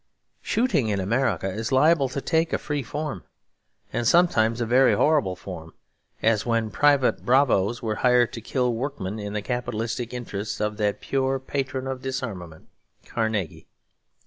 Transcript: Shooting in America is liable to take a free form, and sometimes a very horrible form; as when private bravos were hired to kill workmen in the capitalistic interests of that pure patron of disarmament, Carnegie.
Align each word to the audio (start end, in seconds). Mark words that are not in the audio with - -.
Shooting 0.41 0.87
in 0.87 0.99
America 0.99 1.47
is 1.47 1.71
liable 1.71 2.09
to 2.09 2.21
take 2.21 2.53
a 2.53 2.57
free 2.57 2.81
form, 2.81 3.23
and 3.93 4.07
sometimes 4.07 4.59
a 4.59 4.65
very 4.65 4.95
horrible 4.95 5.35
form; 5.35 5.75
as 6.23 6.43
when 6.43 6.71
private 6.71 7.23
bravos 7.23 7.83
were 7.83 7.97
hired 8.01 8.33
to 8.33 8.41
kill 8.41 8.73
workmen 8.73 9.19
in 9.19 9.33
the 9.33 9.43
capitalistic 9.43 10.11
interests 10.11 10.59
of 10.59 10.77
that 10.77 11.01
pure 11.01 11.37
patron 11.39 11.85
of 11.85 12.01
disarmament, 12.01 12.67
Carnegie. 13.05 13.67